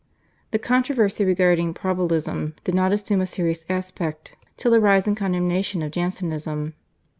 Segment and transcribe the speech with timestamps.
[0.49, 5.83] The controversy regarding Probabilism did not assume a serious aspect till the rise and condemnation
[5.83, 6.73] of Jansenism.